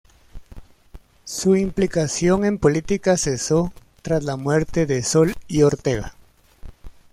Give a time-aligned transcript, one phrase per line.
[1.25, 6.15] Su implicación en política cesó tras la muerte de Sol y Ortega.